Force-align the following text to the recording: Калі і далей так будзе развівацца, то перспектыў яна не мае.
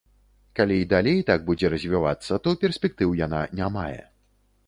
Калі 0.59 0.77
і 0.83 0.87
далей 0.93 1.19
так 1.27 1.43
будзе 1.49 1.69
развівацца, 1.75 2.39
то 2.47 2.53
перспектыў 2.65 3.09
яна 3.19 3.41
не 3.59 3.67
мае. 3.79 4.01